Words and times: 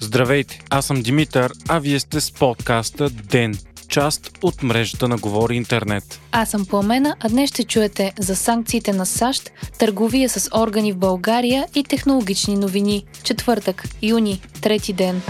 Здравейте, 0.00 0.60
аз 0.70 0.86
съм 0.86 1.02
Димитър, 1.02 1.52
а 1.68 1.78
вие 1.78 2.00
сте 2.00 2.20
с 2.20 2.32
подкаста 2.32 3.10
ДЕН, 3.10 3.58
част 3.88 4.38
от 4.42 4.62
мрежата 4.62 5.08
на 5.08 5.16
Говори 5.16 5.56
Интернет. 5.56 6.20
Аз 6.32 6.50
съм 6.50 6.66
Пламена, 6.66 7.16
а 7.20 7.28
днес 7.28 7.50
ще 7.50 7.64
чуете 7.64 8.12
за 8.18 8.36
санкциите 8.36 8.92
на 8.92 9.06
САЩ, 9.06 9.50
търговия 9.78 10.28
с 10.28 10.50
органи 10.54 10.92
в 10.92 10.96
България 10.96 11.66
и 11.74 11.84
технологични 11.84 12.56
новини. 12.56 13.04
Четвъртък, 13.22 13.84
юни, 14.02 14.40
трети 14.60 14.92
ден. 14.92 15.22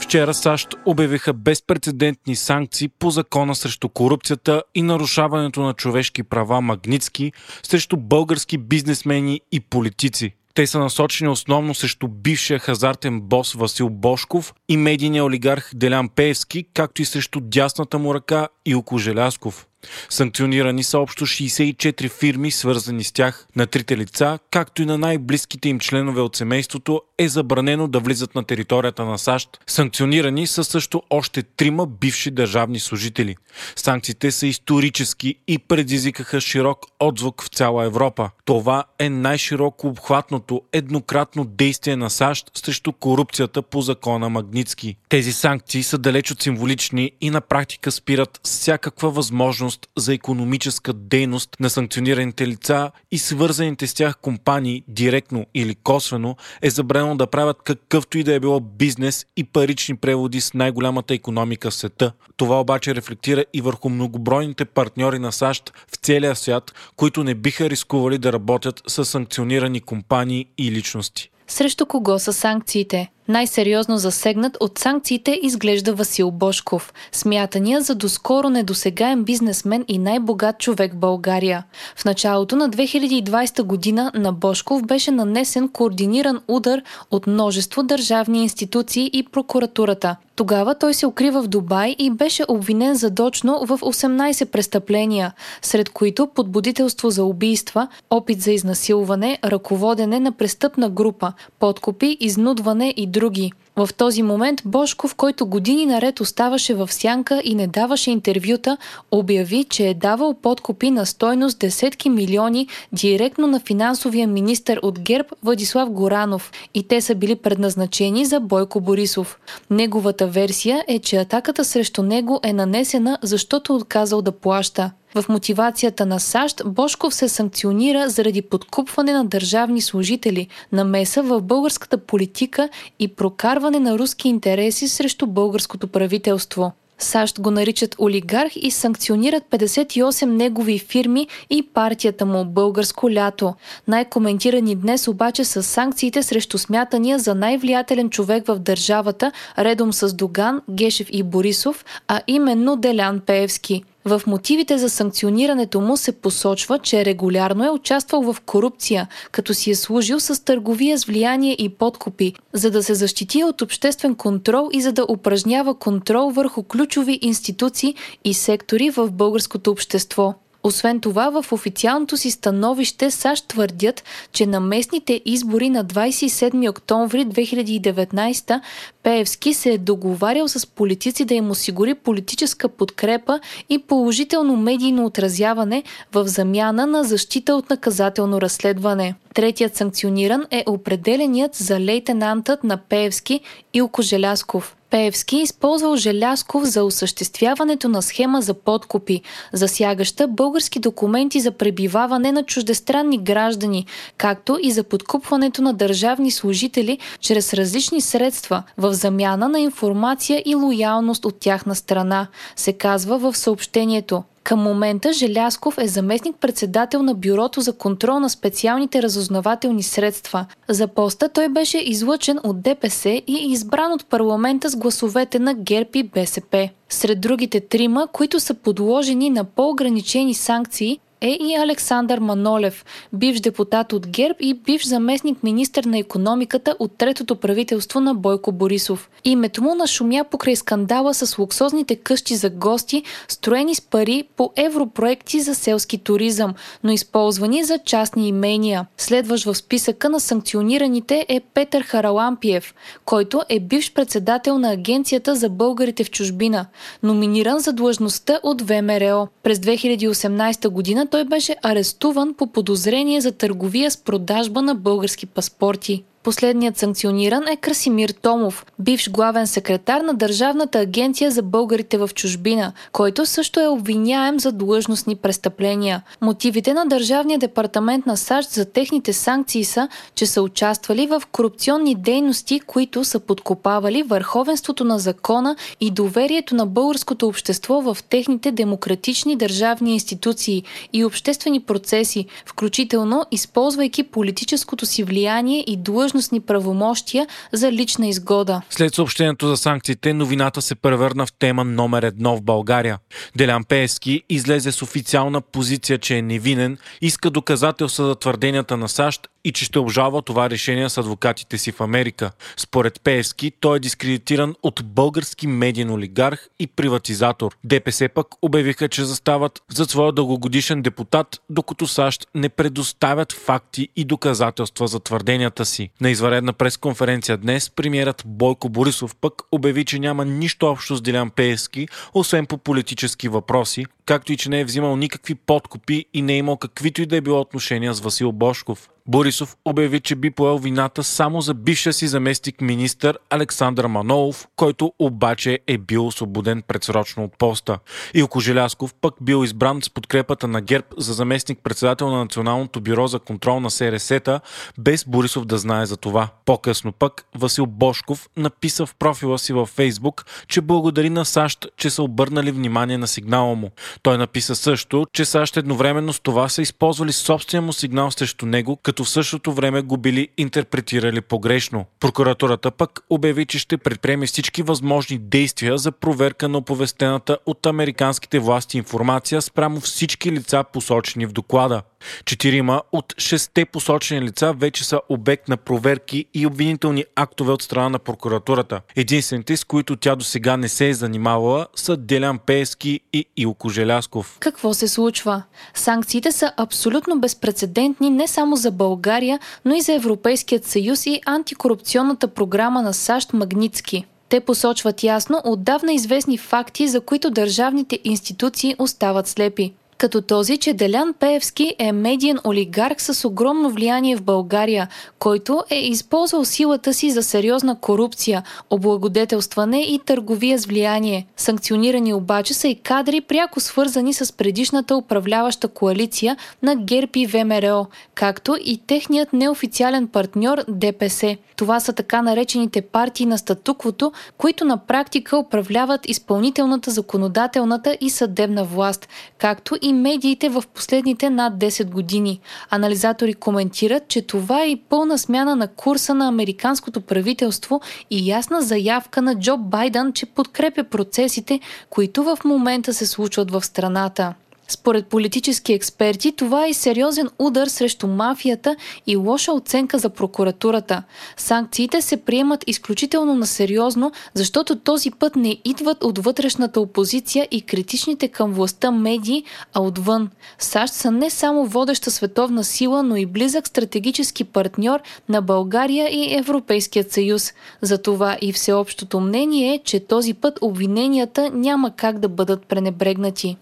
Вчера 0.00 0.34
САЩ 0.34 0.68
обявиха 0.86 1.32
безпредседентни 1.32 2.36
санкции 2.36 2.88
по 2.88 3.10
закона 3.10 3.54
срещу 3.54 3.88
корупцията 3.88 4.62
и 4.74 4.82
нарушаването 4.82 5.60
на 5.60 5.74
човешки 5.74 6.22
права 6.22 6.60
Магницки 6.60 7.32
срещу 7.62 7.96
български 7.96 8.58
бизнесмени 8.58 9.40
и 9.52 9.60
политици. 9.60 10.34
Те 10.54 10.66
са 10.66 10.78
насочени 10.78 11.30
основно 11.30 11.74
срещу 11.74 12.08
бившия 12.08 12.58
хазартен 12.58 13.20
бос 13.20 13.52
Васил 13.52 13.90
Бошков 13.90 14.54
и 14.68 14.76
медийния 14.76 15.24
олигарх 15.24 15.70
Делян 15.74 16.08
Пеевски, 16.08 16.64
както 16.74 17.02
и 17.02 17.04
срещу 17.04 17.40
дясната 17.40 17.98
му 17.98 18.14
ръка 18.14 18.48
Илко 18.66 18.98
Желясков. 18.98 19.66
Санкционирани 20.08 20.82
са 20.82 20.98
общо 20.98 21.26
64 21.26 22.10
фирми, 22.10 22.50
свързани 22.50 23.04
с 23.04 23.12
тях. 23.12 23.46
На 23.56 23.66
трите 23.66 23.96
лица, 23.96 24.38
както 24.50 24.82
и 24.82 24.86
на 24.86 24.98
най-близките 24.98 25.68
им 25.68 25.80
членове 25.80 26.20
от 26.20 26.36
семейството, 26.36 27.02
е 27.18 27.28
забранено 27.28 27.88
да 27.88 28.00
влизат 28.00 28.34
на 28.34 28.44
територията 28.44 29.04
на 29.04 29.18
САЩ. 29.18 29.48
Санкционирани 29.66 30.46
са 30.46 30.64
също 30.64 31.02
още 31.10 31.42
трима 31.42 31.86
бивши 31.86 32.30
държавни 32.30 32.80
служители. 32.80 33.36
Санкциите 33.76 34.30
са 34.30 34.46
исторически 34.46 35.34
и 35.48 35.58
предизвикаха 35.58 36.40
широк 36.40 36.78
отзвук 37.00 37.42
в 37.42 37.48
цяла 37.48 37.84
Европа. 37.84 38.30
Това 38.52 38.84
е 38.98 39.08
най-широко 39.10 39.88
обхватното 39.88 40.62
еднократно 40.72 41.44
действие 41.44 41.96
на 41.96 42.10
САЩ 42.10 42.50
срещу 42.54 42.92
корупцията 42.92 43.62
по 43.62 43.80
закона 43.80 44.28
Магницки. 44.28 44.96
Тези 45.08 45.32
санкции 45.32 45.82
са 45.82 45.98
далеч 45.98 46.30
от 46.30 46.42
символични 46.42 47.10
и 47.20 47.30
на 47.30 47.40
практика 47.40 47.92
спират 47.92 48.40
всякаква 48.44 49.10
възможност 49.10 49.88
за 49.96 50.14
економическа 50.14 50.92
дейност 50.92 51.56
на 51.60 51.70
санкционираните 51.70 52.46
лица 52.46 52.90
и 53.10 53.18
свързаните 53.18 53.86
с 53.86 53.94
тях 53.94 54.16
компании, 54.16 54.82
директно 54.88 55.46
или 55.54 55.74
косвено, 55.74 56.36
е 56.62 56.70
забранено 56.70 57.16
да 57.16 57.26
правят 57.26 57.62
какъвто 57.64 58.18
и 58.18 58.24
да 58.24 58.34
е 58.34 58.40
било 58.40 58.60
бизнес 58.60 59.26
и 59.36 59.44
парични 59.44 59.96
преводи 59.96 60.40
с 60.40 60.54
най-голямата 60.54 61.14
економика 61.14 61.70
в 61.70 61.74
света. 61.74 62.12
Това 62.36 62.60
обаче 62.60 62.94
рефлектира 62.94 63.44
и 63.54 63.60
върху 63.60 63.88
многобройните 63.88 64.64
партньори 64.64 65.18
на 65.18 65.32
САЩ 65.32 65.72
в 65.92 65.96
целия 65.96 66.36
свят, 66.36 66.72
които 66.96 67.24
не 67.24 67.34
биха 67.34 67.70
рискували 67.70 68.18
да 68.18 68.32
работят 68.32 68.41
с 68.86 69.04
санкционирани 69.04 69.80
компании 69.80 70.48
и 70.58 70.70
личности. 70.70 71.30
Срещу 71.46 71.86
кого 71.86 72.18
са 72.18 72.32
санкциите? 72.32 73.10
Най-сериозно 73.28 73.98
засегнат 73.98 74.56
от 74.60 74.78
санкциите 74.78 75.40
изглежда 75.42 75.94
Васил 75.94 76.30
Бошков, 76.30 76.92
смятания 77.12 77.80
за 77.80 77.94
доскоро 77.94 78.50
недосегаем 78.50 79.24
бизнесмен 79.24 79.84
и 79.88 79.98
най-богат 79.98 80.58
човек 80.58 80.92
в 80.92 80.96
България. 80.96 81.64
В 81.96 82.04
началото 82.04 82.56
на 82.56 82.70
2020 82.70 83.62
година 83.62 84.10
на 84.14 84.32
Бошков 84.32 84.82
беше 84.86 85.10
нанесен 85.10 85.68
координиран 85.68 86.40
удар 86.48 86.82
от 87.10 87.26
множество 87.26 87.82
държавни 87.82 88.42
институции 88.42 89.10
и 89.12 89.22
прокуратурата. 89.22 90.16
Тогава 90.36 90.74
той 90.74 90.94
се 90.94 91.06
укрива 91.06 91.42
в 91.42 91.48
Дубай 91.48 91.96
и 91.98 92.10
беше 92.10 92.44
обвинен 92.48 92.94
задочно 92.94 93.66
в 93.66 93.78
18 93.78 94.44
престъпления, 94.44 95.32
сред 95.62 95.88
които 95.88 96.26
подбудителство 96.26 97.10
за 97.10 97.24
убийства, 97.24 97.88
опит 98.10 98.40
за 98.40 98.52
изнасилване, 98.52 99.38
ръководене 99.44 100.20
на 100.20 100.32
престъпна 100.32 100.90
група, 100.90 101.32
подкупи, 101.58 102.16
изнудване 102.20 102.94
и 102.96 103.06
други. 103.12 103.52
В 103.76 103.88
този 103.96 104.22
момент 104.22 104.62
Бошков, 104.64 105.14
който 105.14 105.46
години 105.46 105.86
наред 105.86 106.20
оставаше 106.20 106.74
в 106.74 106.92
сянка 106.92 107.40
и 107.44 107.54
не 107.54 107.66
даваше 107.66 108.10
интервюта, 108.10 108.76
обяви, 109.10 109.64
че 109.64 109.88
е 109.88 109.94
давал 109.94 110.34
подкупи 110.34 110.90
на 110.90 111.06
стойност 111.06 111.58
десетки 111.58 112.10
милиони 112.10 112.68
директно 112.92 113.46
на 113.46 113.60
финансовия 113.60 114.28
министр 114.28 114.78
от 114.82 115.00
ГЕРБ 115.00 115.28
Владислав 115.42 115.90
Горанов 115.90 116.52
и 116.74 116.88
те 116.88 117.00
са 117.00 117.14
били 117.14 117.34
предназначени 117.34 118.24
за 118.24 118.40
Бойко 118.40 118.80
Борисов. 118.80 119.38
Неговата 119.70 120.26
версия 120.26 120.84
е, 120.88 120.98
че 120.98 121.16
атаката 121.16 121.64
срещу 121.64 122.02
него 122.02 122.40
е 122.42 122.52
нанесена, 122.52 123.18
защото 123.22 123.74
отказал 123.74 124.22
да 124.22 124.32
плаща. 124.32 124.90
В 125.14 125.24
мотивацията 125.28 126.06
на 126.06 126.20
САЩ 126.20 126.62
Бошков 126.66 127.14
се 127.14 127.28
санкционира 127.28 128.08
заради 128.08 128.42
подкупване 128.42 129.12
на 129.12 129.24
държавни 129.24 129.80
служители, 129.80 130.48
намеса 130.72 131.22
в 131.22 131.40
българската 131.40 131.98
политика 131.98 132.68
и 132.98 133.08
прокарване 133.08 133.80
на 133.80 133.98
руски 133.98 134.28
интереси 134.28 134.88
срещу 134.88 135.26
българското 135.26 135.88
правителство. 135.88 136.72
САЩ 136.98 137.40
го 137.40 137.50
наричат 137.50 137.96
олигарх 137.98 138.52
и 138.56 138.70
санкционират 138.70 139.42
58 139.50 140.24
негови 140.24 140.78
фирми 140.78 141.28
и 141.50 141.62
партията 141.62 142.26
му 142.26 142.44
Българско 142.44 143.10
лято. 143.10 143.54
Най-коментирани 143.88 144.74
днес 144.74 145.08
обаче 145.08 145.44
са 145.44 145.62
санкциите 145.62 146.22
срещу 146.22 146.58
смятания 146.58 147.18
за 147.18 147.34
най-влиятелен 147.34 148.10
човек 148.10 148.46
в 148.46 148.58
държавата, 148.58 149.32
редом 149.58 149.92
с 149.92 150.14
Доган, 150.14 150.60
Гешев 150.70 151.08
и 151.10 151.22
Борисов, 151.22 151.84
а 152.08 152.20
именно 152.26 152.76
Делян 152.76 153.20
Пеевски– 153.20 153.84
в 154.04 154.22
мотивите 154.26 154.78
за 154.78 154.90
санкционирането 154.90 155.80
му 155.80 155.96
се 155.96 156.12
посочва, 156.12 156.78
че 156.78 157.04
регулярно 157.04 157.64
е 157.64 157.70
участвал 157.70 158.32
в 158.32 158.40
корупция, 158.40 159.08
като 159.32 159.54
си 159.54 159.70
е 159.70 159.74
служил 159.74 160.20
с 160.20 160.44
търговия 160.44 160.98
с 160.98 161.04
влияние 161.04 161.56
и 161.58 161.68
подкупи, 161.68 162.34
за 162.52 162.70
да 162.70 162.82
се 162.82 162.94
защити 162.94 163.44
от 163.44 163.62
обществен 163.62 164.14
контрол 164.14 164.68
и 164.72 164.82
за 164.82 164.92
да 164.92 165.06
упражнява 165.08 165.74
контрол 165.74 166.30
върху 166.30 166.62
ключови 166.62 167.18
институции 167.22 167.94
и 168.24 168.34
сектори 168.34 168.90
в 168.90 169.10
българското 169.10 169.70
общество. 169.70 170.34
Освен 170.64 171.00
това, 171.00 171.42
в 171.42 171.52
официалното 171.52 172.16
си 172.16 172.30
становище 172.30 173.10
САЩ 173.10 173.48
твърдят, 173.48 174.04
че 174.32 174.46
на 174.46 174.60
местните 174.60 175.20
избори 175.24 175.70
на 175.70 175.84
27 175.84 176.70
октомври 176.70 177.26
2019 177.26 178.60
Пеевски 179.02 179.54
се 179.54 179.70
е 179.70 179.78
договарял 179.78 180.48
с 180.48 180.66
политици 180.66 181.24
да 181.24 181.34
им 181.34 181.50
осигури 181.50 181.94
политическа 181.94 182.68
подкрепа 182.68 183.40
и 183.68 183.78
положително 183.78 184.56
медийно 184.56 185.04
отразяване 185.04 185.82
в 186.12 186.28
замяна 186.28 186.86
на 186.86 187.04
защита 187.04 187.54
от 187.54 187.70
наказателно 187.70 188.40
разследване. 188.40 189.14
Третият 189.34 189.76
санкциониран 189.76 190.46
е 190.50 190.64
определеният 190.66 191.54
за 191.54 191.80
лейтенантът 191.80 192.64
на 192.64 192.76
Пеевски 192.76 193.40
Илко 193.74 194.02
Желясков. 194.02 194.76
Пеевски 194.92 195.36
използвал 195.36 195.96
Желясков 195.96 196.64
за 196.64 196.84
осъществяването 196.84 197.88
на 197.88 198.02
схема 198.02 198.42
за 198.42 198.54
подкупи, 198.54 199.22
засягаща 199.52 200.28
български 200.28 200.78
документи 200.78 201.40
за 201.40 201.50
пребиваване 201.50 202.32
на 202.32 202.42
чуждестранни 202.42 203.18
граждани, 203.18 203.86
както 204.16 204.58
и 204.62 204.72
за 204.72 204.84
подкупването 204.84 205.62
на 205.62 205.74
държавни 205.74 206.30
служители 206.30 206.98
чрез 207.20 207.54
различни 207.54 208.00
средства 208.00 208.62
в 208.78 208.94
замяна 208.94 209.48
на 209.48 209.60
информация 209.60 210.42
и 210.46 210.54
лоялност 210.54 211.24
от 211.24 211.40
тяхна 211.40 211.74
страна, 211.74 212.26
се 212.56 212.72
казва 212.72 213.18
в 213.18 213.36
съобщението. 213.36 214.22
Към 214.44 214.62
момента 214.62 215.12
Желясков 215.12 215.78
е 215.78 215.88
заместник-председател 215.88 217.02
на 217.02 217.14
Бюрото 217.14 217.60
за 217.60 217.72
контрол 217.72 218.18
на 218.18 218.30
специалните 218.30 219.02
разузнавателни 219.02 219.82
средства. 219.82 220.46
За 220.68 220.88
поста 220.88 221.28
той 221.28 221.48
беше 221.48 221.78
излъчен 221.78 222.38
от 222.44 222.62
ДПС 222.62 223.08
и 223.08 223.52
избран 223.52 223.92
от 223.92 224.06
парламента 224.06 224.70
с 224.70 224.76
гласовете 224.76 225.38
на 225.38 225.54
ГЕРБ 225.54 225.90
и 225.94 226.02
БСП. 226.02 226.68
Сред 226.88 227.20
другите 227.20 227.60
трима, 227.60 228.08
които 228.12 228.40
са 228.40 228.54
подложени 228.54 229.30
на 229.30 229.44
по-ограничени 229.44 230.34
санкции, 230.34 230.98
е 231.22 231.38
и 231.40 231.56
Александър 231.56 232.18
Манолев, 232.18 232.84
бивш 233.12 233.40
депутат 233.40 233.92
от 233.92 234.06
ГЕРБ 234.06 234.34
и 234.40 234.54
бивш 234.54 234.86
заместник 234.86 235.42
министр 235.42 235.82
на 235.88 235.98
економиката 235.98 236.76
от 236.78 236.98
третото 236.98 237.36
правителство 237.36 238.00
на 238.00 238.14
Бойко 238.14 238.52
Борисов. 238.52 239.10
Името 239.24 239.62
му 239.62 239.74
нашумя 239.74 240.24
покрай 240.30 240.56
скандала 240.56 241.14
с 241.14 241.38
луксозните 241.38 241.96
къщи 241.96 242.36
за 242.36 242.50
гости, 242.50 243.02
строени 243.28 243.74
с 243.74 243.80
пари 243.80 244.24
по 244.36 244.52
европроекти 244.56 245.40
за 245.40 245.54
селски 245.54 245.98
туризъм, 245.98 246.54
но 246.84 246.92
използвани 246.92 247.64
за 247.64 247.78
частни 247.78 248.28
имения. 248.28 248.86
Следващ 248.96 249.44
в 249.44 249.54
списъка 249.54 250.08
на 250.08 250.20
санкционираните 250.20 251.26
е 251.28 251.40
Петър 251.40 251.82
Харалампиев, 251.82 252.74
който 253.04 253.42
е 253.48 253.60
бивш 253.60 253.92
председател 253.92 254.58
на 254.58 254.72
Агенцията 254.72 255.34
за 255.34 255.48
българите 255.48 256.04
в 256.04 256.10
чужбина, 256.10 256.66
номиниран 257.02 257.58
за 257.58 257.72
длъжността 257.72 258.40
от 258.42 258.62
ВМРО. 258.62 259.28
През 259.42 259.58
2018 259.58 260.68
година 260.68 261.06
той 261.12 261.24
беше 261.24 261.56
арестуван 261.62 262.34
по 262.34 262.46
подозрение 262.46 263.20
за 263.20 263.32
търговия 263.32 263.90
с 263.90 263.96
продажба 263.96 264.62
на 264.62 264.74
български 264.74 265.26
паспорти. 265.26 266.04
Последният 266.22 266.78
санкциониран 266.78 267.48
е 267.48 267.56
Красимир 267.56 268.08
Томов, 268.08 268.66
бивш 268.78 269.10
главен 269.10 269.46
секретар 269.46 270.00
на 270.00 270.14
Държавната 270.14 270.78
агенция 270.78 271.30
за 271.30 271.42
българите 271.42 271.98
в 271.98 272.10
чужбина, 272.14 272.72
който 272.92 273.26
също 273.26 273.60
е 273.60 273.68
обвиняем 273.68 274.40
за 274.40 274.52
длъжностни 274.52 275.16
престъпления. 275.16 276.02
Мотивите 276.20 276.74
на 276.74 276.86
Държавния 276.86 277.38
департамент 277.38 278.06
на 278.06 278.16
САЩ 278.16 278.50
за 278.50 278.64
техните 278.64 279.12
санкции 279.12 279.64
са, 279.64 279.88
че 280.14 280.26
са 280.26 280.42
участвали 280.42 281.06
в 281.06 281.22
корупционни 281.32 281.94
дейности, 281.94 282.60
които 282.60 283.04
са 283.04 283.20
подкопавали 283.20 284.02
върховенството 284.02 284.84
на 284.84 284.98
закона 284.98 285.56
и 285.80 285.90
доверието 285.90 286.54
на 286.54 286.66
българското 286.66 287.26
общество 287.26 287.80
в 287.80 287.98
техните 288.08 288.52
демократични 288.52 289.36
държавни 289.36 289.92
институции 289.92 290.62
и 290.92 291.04
обществени 291.04 291.60
процеси, 291.60 292.26
включително 292.46 293.24
използвайки 293.30 294.02
политическото 294.02 294.86
си 294.86 295.04
влияние 295.04 295.64
и 295.66 295.76
длъжностни 296.12 296.40
правомощия 296.40 297.26
за 297.52 297.72
лична 297.72 298.06
изгода. 298.06 298.62
След 298.70 298.94
съобщението 298.94 299.48
за 299.48 299.56
санкциите, 299.56 300.12
новината 300.12 300.62
се 300.62 300.74
превърна 300.74 301.26
в 301.26 301.32
тема 301.38 301.64
номер 301.64 302.02
едно 302.02 302.36
в 302.36 302.42
България. 302.42 302.98
Делян 303.36 303.64
Пески 303.64 304.22
излезе 304.28 304.72
с 304.72 304.82
официална 304.82 305.40
позиция, 305.40 305.98
че 305.98 306.16
е 306.16 306.22
невинен, 306.22 306.78
иска 307.00 307.30
доказателства 307.30 308.04
за 308.06 308.14
твърденията 308.14 308.76
на 308.76 308.88
САЩ 308.88 309.28
и 309.44 309.52
че 309.52 309.64
ще 309.64 309.78
обжалва 309.78 310.22
това 310.22 310.50
решение 310.50 310.88
с 310.88 310.98
адвокатите 310.98 311.58
си 311.58 311.72
в 311.72 311.80
Америка. 311.80 312.30
Според 312.56 313.00
Пеевски, 313.00 313.52
той 313.60 313.76
е 313.76 313.80
дискредитиран 313.80 314.54
от 314.62 314.84
български 314.84 315.46
медиен 315.46 315.90
олигарх 315.90 316.48
и 316.58 316.66
приватизатор. 316.66 317.56
ДПС 317.64 318.08
пък 318.14 318.26
обявиха, 318.42 318.88
че 318.88 319.04
застават 319.04 319.62
за 319.68 319.84
своя 319.84 320.12
дългогодишен 320.12 320.82
депутат, 320.82 321.40
докато 321.50 321.86
САЩ 321.86 322.26
не 322.34 322.48
предоставят 322.48 323.32
факти 323.32 323.88
и 323.96 324.04
доказателства 324.04 324.88
за 324.88 325.00
твърденията 325.00 325.64
си. 325.64 325.90
На 326.00 326.10
изваредна 326.10 326.52
пресконференция 326.52 327.36
днес 327.36 327.70
премиерът 327.70 328.22
Бойко 328.26 328.68
Борисов 328.68 329.16
пък 329.16 329.42
обяви, 329.52 329.84
че 329.84 329.98
няма 329.98 330.24
нищо 330.24 330.66
общо 330.66 330.96
с 330.96 331.02
Делян 331.02 331.30
Пеевски, 331.30 331.88
освен 332.14 332.46
по 332.46 332.58
политически 332.58 333.28
въпроси, 333.28 333.86
както 334.06 334.32
и 334.32 334.36
че 334.36 334.48
не 334.48 334.60
е 334.60 334.64
взимал 334.64 334.96
никакви 334.96 335.34
подкупи 335.34 336.04
и 336.14 336.22
не 336.22 336.32
е 336.32 336.36
имал 336.36 336.56
каквито 336.56 337.02
и 337.02 337.06
да 337.06 337.16
е 337.16 337.20
било 337.20 337.40
отношения 337.40 337.94
с 337.94 338.00
Васил 338.00 338.32
Бошков. 338.32 338.88
Борисов 339.06 339.56
обяви, 339.64 340.00
че 340.00 340.14
би 340.14 340.30
поел 340.30 340.58
вината 340.58 341.02
само 341.04 341.40
за 341.40 341.54
бившия 341.54 341.92
си 341.92 342.06
заместник 342.06 342.60
министър 342.60 343.18
Александър 343.30 343.86
Манолов, 343.86 344.48
който 344.56 344.92
обаче 344.98 345.58
е 345.66 345.78
бил 345.78 346.06
освободен 346.06 346.62
предсрочно 346.62 347.24
от 347.24 347.38
поста. 347.38 347.78
Илко 348.14 348.40
Желясков 348.40 348.94
пък 348.94 349.14
бил 349.20 349.44
избран 349.44 349.82
с 349.82 349.90
подкрепата 349.90 350.48
на 350.48 350.60
ГЕРБ 350.60 350.86
за 350.98 351.12
заместник 351.12 351.58
председател 351.62 352.10
на 352.10 352.18
Националното 352.18 352.80
бюро 352.80 353.06
за 353.06 353.18
контрол 353.18 353.60
на 353.60 353.70
СРС-та, 353.70 354.40
без 354.78 355.04
Борисов 355.04 355.44
да 355.44 355.58
знае 355.58 355.86
за 355.86 355.96
това. 355.96 356.28
По-късно 356.44 356.92
пък 356.92 357.24
Васил 357.34 357.66
Бошков 357.66 358.28
написа 358.36 358.86
в 358.86 358.94
профила 358.94 359.38
си 359.38 359.52
във 359.52 359.68
Фейсбук, 359.68 360.26
че 360.48 360.60
благодари 360.60 361.10
на 361.10 361.24
САЩ, 361.24 361.66
че 361.76 361.90
са 361.90 362.02
обърнали 362.02 362.52
внимание 362.52 362.98
на 362.98 363.06
сигнала 363.06 363.54
му. 363.54 363.70
Той 364.02 364.18
написа 364.18 364.56
също, 364.56 365.06
че 365.12 365.24
САЩ 365.24 365.56
едновременно 365.56 366.12
с 366.12 366.20
това 366.20 366.48
са 366.48 366.62
използвали 366.62 367.12
собствения 367.12 367.62
му 367.62 367.72
сигнал 367.72 368.10
срещу 368.10 368.46
него, 368.46 368.76
като 368.92 369.04
в 369.04 369.08
същото 369.08 369.52
време 369.52 369.82
го 369.82 369.96
били 369.96 370.28
интерпретирали 370.38 371.20
погрешно. 371.20 371.86
Прокуратурата 372.00 372.70
пък 372.70 373.00
обяви, 373.10 373.46
че 373.46 373.58
ще 373.58 373.78
предприеме 373.78 374.26
всички 374.26 374.62
възможни 374.62 375.18
действия 375.18 375.78
за 375.78 375.92
проверка 375.92 376.48
на 376.48 376.58
оповестената 376.58 377.38
от 377.46 377.66
американските 377.66 378.38
власти 378.38 378.78
информация 378.78 379.42
спрямо 379.42 379.80
всички 379.80 380.32
лица 380.32 380.64
посочени 380.72 381.26
в 381.26 381.32
доклада. 381.32 381.82
Четирима 382.24 382.82
от 382.92 383.14
шесте 383.18 383.64
посочени 383.64 384.22
лица 384.22 384.52
вече 384.52 384.84
са 384.84 385.00
обект 385.08 385.48
на 385.48 385.56
проверки 385.56 386.24
и 386.34 386.46
обвинителни 386.46 387.04
актове 387.16 387.52
от 387.52 387.62
страна 387.62 387.88
на 387.88 387.98
прокуратурата. 387.98 388.80
Единствените, 388.96 389.56
с 389.56 389.64
които 389.64 389.96
тя 389.96 390.16
до 390.16 390.24
сега 390.24 390.56
не 390.56 390.68
се 390.68 390.88
е 390.88 390.94
занимавала, 390.94 391.66
са 391.74 391.96
Делян 391.96 392.38
Пески 392.38 393.00
и 393.12 393.26
Илко 393.36 393.68
Желясков. 393.68 394.36
Какво 394.40 394.74
се 394.74 394.88
случва? 394.88 395.42
Санкциите 395.74 396.32
са 396.32 396.52
абсолютно 396.56 397.20
безпредседентни 397.20 398.10
не 398.10 398.28
само 398.28 398.56
за 398.56 398.70
България, 398.70 399.38
но 399.64 399.74
и 399.74 399.80
за 399.80 399.92
Европейският 399.92 400.64
съюз 400.64 401.06
и 401.06 401.20
антикорупционната 401.26 402.28
програма 402.28 402.82
на 402.82 402.94
САЩ 402.94 403.32
Магницки. 403.32 404.04
Те 404.28 404.40
посочват 404.40 405.02
ясно 405.02 405.40
отдавна 405.44 405.92
известни 405.92 406.38
факти, 406.38 406.88
за 406.88 407.00
които 407.00 407.30
държавните 407.30 407.98
институции 408.04 408.76
остават 408.78 409.28
слепи 409.28 409.72
като 410.02 410.22
този, 410.22 410.58
че 410.58 410.72
Делян 410.72 411.14
Пеевски 411.20 411.74
е 411.78 411.92
медиен 411.92 412.38
олигарх 412.44 413.02
с 413.02 413.28
огромно 413.28 413.70
влияние 413.70 414.16
в 414.16 414.22
България, 414.22 414.88
който 415.18 415.64
е 415.70 415.78
използвал 415.78 416.44
силата 416.44 416.94
си 416.94 417.10
за 417.10 417.22
сериозна 417.22 417.80
корупция, 417.80 418.42
облагодетелстване 418.70 419.80
и 419.80 420.00
търговия 420.06 420.58
с 420.58 420.66
влияние. 420.66 421.26
Санкционирани 421.36 422.14
обаче 422.14 422.54
са 422.54 422.68
и 422.68 422.74
кадри 422.74 423.20
пряко 423.20 423.60
свързани 423.60 424.14
с 424.14 424.32
предишната 424.36 424.96
управляваща 424.96 425.68
коалиция 425.68 426.36
на 426.62 426.76
ГЕРБ 426.76 427.10
и 427.14 427.26
ВМРО, 427.26 427.86
както 428.14 428.56
и 428.64 428.80
техният 428.86 429.32
неофициален 429.32 430.08
партньор 430.08 430.64
ДПС. 430.68 431.36
Това 431.56 431.80
са 431.80 431.92
така 431.92 432.22
наречените 432.22 432.80
партии 432.80 433.26
на 433.26 433.38
статуквото, 433.38 434.12
които 434.38 434.64
на 434.64 434.76
практика 434.76 435.38
управляват 435.38 436.08
изпълнителната, 436.08 436.90
законодателната 436.90 437.96
и 438.00 438.10
съдебна 438.10 438.64
власт, 438.64 439.08
както 439.38 439.76
и 439.82 439.91
медиите 439.92 440.48
в 440.48 440.64
последните 440.74 441.30
над 441.30 441.54
10 441.54 441.90
години. 441.90 442.40
Анализатори 442.70 443.34
коментират, 443.34 444.08
че 444.08 444.22
това 444.22 444.62
е 444.62 444.70
и 444.70 444.76
пълна 444.76 445.18
смяна 445.18 445.56
на 445.56 445.68
курса 445.68 446.14
на 446.14 446.28
американското 446.28 447.00
правителство 447.00 447.80
и 448.10 448.30
ясна 448.30 448.62
заявка 448.62 449.22
на 449.22 449.38
Джо 449.38 449.56
Байден, 449.56 450.12
че 450.12 450.26
подкрепя 450.26 450.84
процесите, 450.84 451.60
които 451.90 452.24
в 452.24 452.38
момента 452.44 452.94
се 452.94 453.06
случват 453.06 453.50
в 453.50 453.64
страната. 453.64 454.34
Според 454.68 455.06
политически 455.06 455.72
експерти, 455.72 456.32
това 456.32 456.66
е 456.66 456.74
сериозен 456.74 457.28
удар 457.38 457.66
срещу 457.66 458.06
мафията 458.06 458.76
и 459.06 459.16
лоша 459.16 459.52
оценка 459.52 459.98
за 459.98 460.10
прокуратурата. 460.10 461.02
Санкциите 461.36 462.02
се 462.02 462.16
приемат 462.16 462.64
изключително 462.66 463.34
на 463.34 463.46
сериозно, 463.46 464.12
защото 464.34 464.76
този 464.76 465.10
път 465.10 465.36
не 465.36 465.56
идват 465.64 466.04
от 466.04 466.18
вътрешната 466.18 466.80
опозиция 466.80 467.48
и 467.50 467.60
критичните 467.62 468.28
към 468.28 468.52
властта 468.52 468.90
медии, 468.90 469.44
а 469.74 469.82
отвън. 469.82 470.30
САЩ 470.58 470.94
са 470.94 471.10
не 471.10 471.30
само 471.30 471.66
водеща 471.66 472.10
световна 472.10 472.64
сила, 472.64 473.02
но 473.02 473.16
и 473.16 473.26
близък 473.26 473.68
стратегически 473.68 474.44
партньор 474.44 475.00
на 475.28 475.42
България 475.42 476.08
и 476.08 476.36
Европейският 476.36 477.12
съюз. 477.12 477.52
Затова 477.82 478.36
и 478.40 478.52
всеобщото 478.52 479.20
мнение 479.20 479.74
е, 479.74 479.80
че 479.84 480.00
този 480.00 480.34
път 480.34 480.58
обвиненията 480.60 481.50
няма 481.50 481.90
как 481.90 482.18
да 482.18 482.28
бъдат 482.28 482.66
пренебрегнати. 482.66 483.56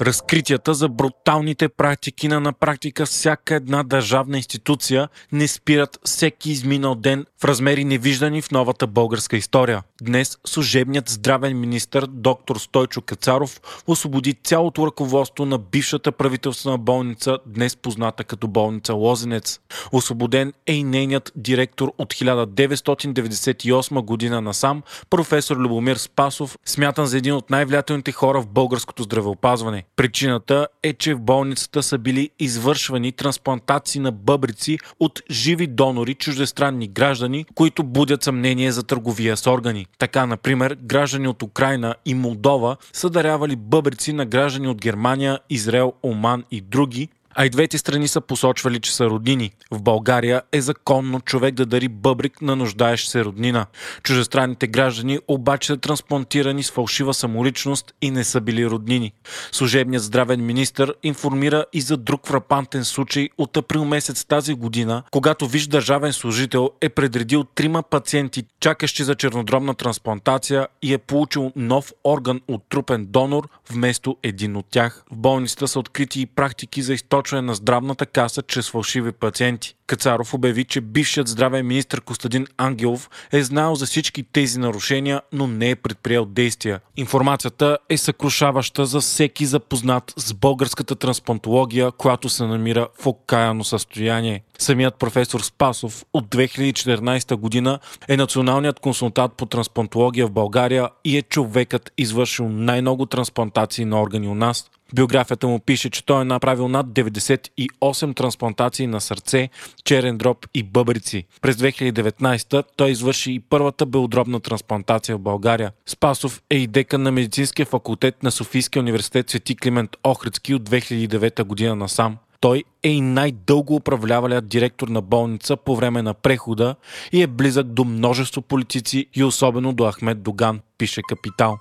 Разкритията 0.00 0.74
за 0.74 0.88
бруталните 0.88 1.68
практики 1.68 2.28
на 2.28 2.40
на 2.40 2.52
практика 2.52 3.06
всяка 3.06 3.54
една 3.54 3.82
държавна 3.82 4.36
институция 4.36 5.08
не 5.32 5.48
спират 5.48 5.98
всеки 6.04 6.50
изминал 6.50 6.94
ден 6.94 7.26
в 7.40 7.44
размери 7.44 7.84
невиждани 7.84 8.42
в 8.42 8.50
новата 8.50 8.86
българска 8.86 9.36
история. 9.36 9.82
Днес 10.02 10.38
служебният 10.46 11.08
здравен 11.08 11.60
министр 11.60 12.06
доктор 12.06 12.56
Стойчо 12.56 13.00
Кацаров 13.00 13.60
освободи 13.86 14.34
цялото 14.44 14.86
ръководство 14.86 15.46
на 15.46 15.58
бившата 15.58 16.12
правителствена 16.12 16.78
болница, 16.78 17.38
днес 17.46 17.76
позната 17.76 18.24
като 18.24 18.48
болница 18.48 18.94
Лозенец. 18.94 19.60
Освободен 19.92 20.52
е 20.66 20.72
и 20.74 20.84
нейният 20.84 21.32
директор 21.36 21.92
от 21.98 22.14
1998 22.14 24.02
година 24.02 24.40
насам, 24.40 24.82
професор 25.10 25.56
Любомир 25.56 25.96
Спасов, 25.96 26.58
смятан 26.64 27.06
за 27.06 27.18
един 27.18 27.34
от 27.34 27.50
най-влиятелните 27.50 28.12
хора 28.12 28.40
в 28.40 28.46
българското 28.46 29.02
здравеопазване. 29.02 29.83
Причината 29.96 30.66
е, 30.82 30.92
че 30.92 31.14
в 31.14 31.20
болницата 31.20 31.82
са 31.82 31.98
били 31.98 32.30
извършвани 32.38 33.12
трансплантации 33.12 34.00
на 34.00 34.12
бъбрици 34.12 34.78
от 35.00 35.22
живи 35.30 35.66
донори, 35.66 36.14
чуждестранни 36.14 36.88
граждани, 36.88 37.44
които 37.54 37.84
будят 37.84 38.22
съмнение 38.22 38.72
за 38.72 38.82
търговия 38.82 39.36
с 39.36 39.46
органи. 39.46 39.86
Така, 39.98 40.26
например, 40.26 40.76
граждани 40.82 41.28
от 41.28 41.42
Украина 41.42 41.94
и 42.04 42.14
Молдова 42.14 42.76
са 42.92 43.10
дарявали 43.10 43.56
бъбрици 43.56 44.12
на 44.12 44.26
граждани 44.26 44.68
от 44.68 44.80
Германия, 44.80 45.38
Израел, 45.50 45.92
Оман 46.02 46.44
и 46.50 46.60
други, 46.60 47.08
а 47.34 47.46
и 47.46 47.50
двете 47.50 47.78
страни 47.78 48.08
са 48.08 48.20
посочвали, 48.20 48.80
че 48.80 48.94
са 48.94 49.06
роднини. 49.06 49.50
В 49.70 49.82
България 49.82 50.42
е 50.52 50.60
законно 50.60 51.20
човек 51.20 51.54
да 51.54 51.66
дари 51.66 51.88
бъбрик 51.88 52.42
на 52.42 52.56
нуждаещ 52.56 53.08
се 53.08 53.24
роднина. 53.24 53.66
Чужестранните 54.02 54.66
граждани 54.66 55.18
обаче 55.28 55.66
са 55.66 55.76
трансплантирани 55.76 56.62
с 56.62 56.70
фалшива 56.70 57.14
самоличност 57.14 57.94
и 58.02 58.10
не 58.10 58.24
са 58.24 58.40
били 58.40 58.66
роднини. 58.66 59.12
Служебният 59.52 60.02
здравен 60.02 60.46
министр 60.46 60.94
информира 61.02 61.64
и 61.72 61.80
за 61.80 61.96
друг 61.96 62.26
фрапантен 62.26 62.84
случай 62.84 63.28
от 63.38 63.56
април 63.56 63.84
месец 63.84 64.24
тази 64.24 64.54
година, 64.54 65.02
когато 65.10 65.46
виж 65.46 65.66
държавен 65.66 66.12
служител 66.12 66.70
е 66.80 66.88
предредил 66.88 67.44
трима 67.44 67.82
пациенти, 67.82 68.44
чакащи 68.60 69.04
за 69.04 69.14
чернодробна 69.14 69.74
трансплантация 69.74 70.68
и 70.82 70.92
е 70.92 70.98
получил 70.98 71.52
нов 71.56 71.92
орган 72.04 72.40
от 72.48 72.62
трупен 72.68 73.06
донор 73.06 73.48
вместо 73.70 74.16
един 74.22 74.56
от 74.56 74.66
тях. 74.70 75.04
В 75.10 75.16
болницата 75.16 75.68
са 75.68 75.78
открити 75.78 76.20
и 76.20 76.26
практики 76.26 76.82
за 76.82 76.94
източване 76.94 77.23
просрочване 77.24 77.46
на 77.46 77.54
здравната 77.54 78.06
каса 78.06 78.42
чрез 78.42 78.70
фалшиви 78.70 79.12
пациенти. 79.12 79.74
Кацаров 79.86 80.34
обяви, 80.34 80.64
че 80.64 80.80
бившият 80.80 81.28
здравен 81.28 81.66
министр 81.66 82.00
Костадин 82.00 82.46
Ангелов 82.56 83.10
е 83.32 83.42
знал 83.42 83.74
за 83.74 83.86
всички 83.86 84.22
тези 84.22 84.58
нарушения, 84.58 85.22
но 85.32 85.46
не 85.46 85.70
е 85.70 85.76
предприел 85.76 86.24
действия. 86.24 86.80
Информацията 86.96 87.78
е 87.88 87.96
съкрушаваща 87.96 88.86
за 88.86 89.00
всеки 89.00 89.46
запознат 89.46 90.14
с 90.16 90.34
българската 90.34 90.96
трансплантология, 90.96 91.92
която 91.92 92.28
се 92.28 92.44
намира 92.44 92.88
в 93.00 93.06
окаяно 93.06 93.64
състояние. 93.64 94.42
Самият 94.58 94.94
професор 94.94 95.40
Спасов 95.40 96.04
от 96.12 96.26
2014 96.26 97.36
година 97.36 97.78
е 98.08 98.16
националният 98.16 98.80
консултант 98.80 99.32
по 99.32 99.46
трансплантология 99.46 100.26
в 100.26 100.32
България 100.32 100.88
и 101.04 101.16
е 101.16 101.22
човекът 101.22 101.92
извършил 101.98 102.48
най-много 102.48 103.06
трансплантации 103.06 103.84
на 103.84 104.02
органи 104.02 104.28
у 104.28 104.34
нас. 104.34 104.70
Биографията 104.94 105.46
му 105.46 105.58
пише, 105.58 105.90
че 105.90 106.06
той 106.06 106.22
е 106.22 106.24
направил 106.24 106.68
над 106.68 106.86
98 106.86 108.16
трансплантации 108.16 108.86
на 108.86 109.00
сърце, 109.00 109.48
черен 109.84 110.18
дроб 110.18 110.46
и 110.54 110.62
бъбрици. 110.62 111.24
През 111.42 111.56
2019 111.56 112.64
той 112.76 112.90
извърши 112.90 113.32
и 113.32 113.40
първата 113.40 113.86
белодробна 113.86 114.40
трансплантация 114.40 115.16
в 115.16 115.20
България. 115.20 115.72
Спасов 115.86 116.42
е 116.50 116.56
и 116.56 116.66
декан 116.66 117.02
на 117.02 117.12
медицинския 117.12 117.66
факултет 117.66 118.22
на 118.22 118.30
Софийския 118.30 118.80
университет 118.82 119.30
Свети 119.30 119.56
Климент 119.56 119.90
Охридски 120.04 120.54
от 120.54 120.62
2009 120.62 121.44
година 121.44 121.76
насам. 121.76 122.16
Той 122.40 122.64
е 122.82 122.90
и 122.90 123.00
най-дълго 123.00 123.74
управлявалият 123.74 124.48
директор 124.48 124.88
на 124.88 125.00
болница 125.00 125.56
по 125.56 125.76
време 125.76 126.02
на 126.02 126.14
прехода 126.14 126.74
и 127.12 127.22
е 127.22 127.26
близък 127.26 127.66
до 127.66 127.84
множество 127.84 128.42
политици 128.42 129.06
и 129.14 129.24
особено 129.24 129.72
до 129.72 129.92
Ахмед 129.92 130.22
Доган, 130.22 130.60
пише 130.78 131.00
Капитал. 131.08 131.58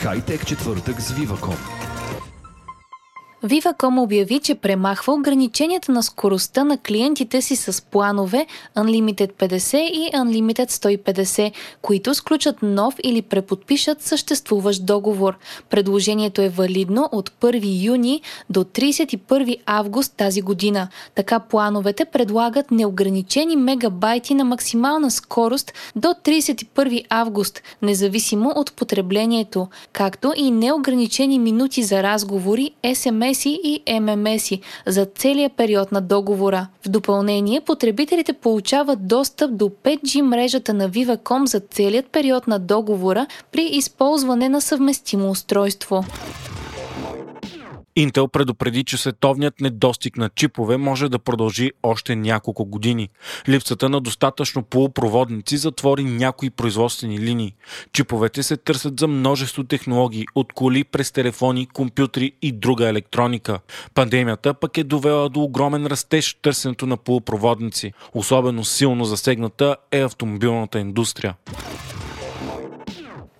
Хайтек 0.00 0.46
четвъртък 0.46 1.00
с 1.00 1.12
Viva.com 1.12 1.83
Viva.com 3.44 4.00
обяви, 4.02 4.40
че 4.40 4.54
премахва 4.54 5.12
ограниченията 5.12 5.92
на 5.92 6.02
скоростта 6.02 6.64
на 6.64 6.78
клиентите 6.78 7.42
си 7.42 7.56
с 7.56 7.82
планове 7.82 8.46
Unlimited 8.76 9.32
50 9.32 9.76
и 9.76 10.10
Unlimited 10.14 10.70
150, 10.70 11.52
които 11.82 12.14
сключат 12.14 12.62
нов 12.62 12.94
или 13.02 13.22
преподпишат 13.22 14.02
съществуващ 14.02 14.86
договор. 14.86 15.38
Предложението 15.70 16.42
е 16.42 16.48
валидно 16.48 17.08
от 17.12 17.30
1 17.30 17.84
юни 17.84 18.22
до 18.50 18.64
31 18.64 19.56
август 19.66 20.16
тази 20.16 20.42
година. 20.42 20.88
Така 21.14 21.38
плановете 21.38 22.04
предлагат 22.04 22.70
неограничени 22.70 23.56
мегабайти 23.56 24.34
на 24.34 24.44
максимална 24.44 25.10
скорост 25.10 25.72
до 25.96 26.08
31 26.08 27.04
август, 27.08 27.62
независимо 27.82 28.52
от 28.56 28.72
потреблението, 28.72 29.68
както 29.92 30.32
и 30.36 30.50
неограничени 30.50 31.38
минути 31.38 31.82
за 31.82 32.02
разговори, 32.02 32.70
SMS 32.84 33.33
ММС 33.34 33.46
и 33.46 33.82
ММС 34.00 34.52
за 34.86 35.06
целия 35.06 35.50
период 35.50 35.92
на 35.92 36.00
договора. 36.00 36.66
В 36.86 36.88
допълнение, 36.88 37.60
потребителите 37.60 38.32
получават 38.32 39.06
достъп 39.08 39.56
до 39.56 39.64
5G 39.84 40.20
мрежата 40.20 40.74
на 40.74 40.90
Viva.com 40.90 41.44
за 41.44 41.60
целият 41.60 42.06
период 42.06 42.46
на 42.46 42.58
договора 42.58 43.26
при 43.52 43.62
използване 43.62 44.48
на 44.48 44.60
съвместимо 44.60 45.30
устройство. 45.30 46.04
Intel 47.98 48.28
предупреди, 48.28 48.84
че 48.84 48.96
световният 48.96 49.60
недостиг 49.60 50.16
на 50.16 50.28
чипове 50.28 50.76
може 50.76 51.08
да 51.08 51.18
продължи 51.18 51.70
още 51.82 52.16
няколко 52.16 52.64
години. 52.64 53.08
Липсата 53.48 53.88
на 53.88 54.00
достатъчно 54.00 54.62
полупроводници 54.62 55.56
затвори 55.56 56.04
някои 56.04 56.50
производствени 56.50 57.18
линии. 57.18 57.54
Чиповете 57.92 58.42
се 58.42 58.56
търсят 58.56 59.00
за 59.00 59.08
множество 59.08 59.64
технологии, 59.64 60.26
от 60.34 60.52
коли 60.52 60.84
през 60.84 61.12
телефони, 61.12 61.66
компютри 61.66 62.32
и 62.42 62.52
друга 62.52 62.88
електроника. 62.88 63.58
Пандемията 63.94 64.54
пък 64.54 64.78
е 64.78 64.84
довела 64.84 65.28
до 65.28 65.40
огромен 65.40 65.86
растеж 65.86 66.34
в 66.34 66.40
търсенето 66.42 66.86
на 66.86 66.96
полупроводници. 66.96 67.92
Особено 68.14 68.64
силно 68.64 69.04
засегната 69.04 69.76
е 69.90 70.00
автомобилната 70.00 70.78
индустрия. 70.78 71.34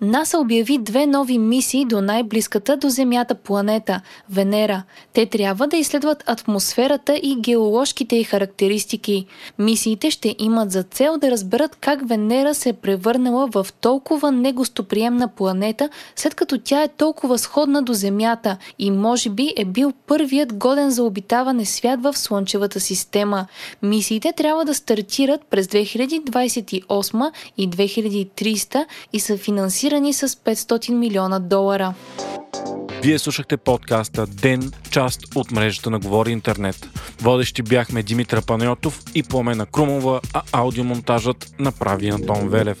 НАСА 0.01 0.39
обяви 0.39 0.77
две 0.77 1.05
нови 1.05 1.37
мисии 1.37 1.85
до 1.85 2.01
най-близката 2.01 2.77
до 2.77 2.89
Земята 2.89 3.35
планета– 3.35 4.01
Венера. 4.29 4.83
Те 5.13 5.25
трябва 5.25 5.67
да 5.67 5.77
изследват 5.77 6.23
атмосферата 6.27 7.19
и 7.23 7.35
геоложките 7.39 8.15
й 8.15 8.23
характеристики. 8.23 9.25
Мисиите 9.59 10.11
ще 10.11 10.35
имат 10.39 10.71
за 10.71 10.83
цел 10.83 11.17
да 11.17 11.31
разберат 11.31 11.75
как 11.75 12.09
Венера 12.09 12.55
се 12.55 12.69
е 12.69 12.73
превърнала 12.73 13.47
в 13.47 13.67
толкова 13.81 14.31
негостоприемна 14.31 15.27
планета, 15.27 15.89
след 16.15 16.35
като 16.35 16.57
тя 16.57 16.83
е 16.83 16.87
толкова 16.87 17.37
сходна 17.37 17.81
до 17.81 17.93
Земята 17.93 18.57
и 18.79 18.91
може 18.91 19.29
би 19.29 19.53
е 19.57 19.65
бил 19.65 19.93
първият 20.07 20.53
годен 20.53 20.91
за 20.91 21.03
обитаване 21.03 21.65
свят 21.65 22.03
в 22.03 22.17
Слънчевата 22.17 22.79
система. 22.79 23.47
Мисиите 23.81 24.33
трябва 24.37 24.65
да 24.65 24.75
стартират 24.75 25.41
през 25.49 25.67
2028 25.67 27.31
и 27.57 27.69
2300 27.69 28.85
и 29.13 29.19
са 29.19 29.37
финансирани 29.37 29.84
компенсирани 29.85 30.13
с 30.13 30.27
500 30.27 30.91
милиона 30.91 31.39
долара. 31.39 31.93
Вие 33.03 33.19
слушахте 33.19 33.57
подкаста 33.57 34.27
Ден, 34.27 34.71
част 34.91 35.35
от 35.35 35.51
мрежата 35.51 35.89
на 35.89 35.99
Говори 35.99 36.31
Интернет. 36.31 36.89
Водещи 37.21 37.61
бяхме 37.61 38.03
Димитра 38.03 38.41
Панайотов 38.41 39.03
и 39.15 39.23
Пламена 39.23 39.65
Крумова, 39.65 40.21
а 40.33 40.41
аудиомонтажът 40.51 41.55
направи 41.59 42.09
Антон 42.09 42.49
Велев. 42.49 42.77